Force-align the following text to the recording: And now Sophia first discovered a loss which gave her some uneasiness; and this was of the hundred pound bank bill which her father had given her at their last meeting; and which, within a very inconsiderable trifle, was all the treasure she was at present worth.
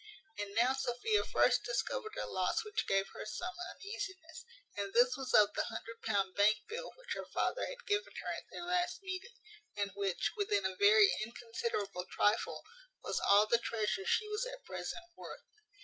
And 0.39 0.55
now 0.55 0.73
Sophia 0.73 1.23
first 1.23 1.63
discovered 1.63 2.17
a 2.19 2.25
loss 2.25 2.63
which 2.65 2.87
gave 2.87 3.05
her 3.13 3.23
some 3.23 3.53
uneasiness; 3.75 4.45
and 4.75 4.95
this 4.95 5.15
was 5.15 5.31
of 5.35 5.53
the 5.53 5.65
hundred 5.65 6.01
pound 6.03 6.33
bank 6.33 6.57
bill 6.67 6.91
which 6.97 7.13
her 7.13 7.27
father 7.31 7.63
had 7.67 7.85
given 7.87 8.11
her 8.23 8.33
at 8.33 8.45
their 8.49 8.65
last 8.65 9.03
meeting; 9.03 9.35
and 9.77 9.91
which, 9.93 10.31
within 10.35 10.65
a 10.65 10.75
very 10.75 11.11
inconsiderable 11.23 12.07
trifle, 12.13 12.63
was 13.03 13.19
all 13.29 13.45
the 13.45 13.59
treasure 13.59 14.03
she 14.07 14.27
was 14.27 14.43
at 14.47 14.65
present 14.65 15.05
worth. 15.15 15.45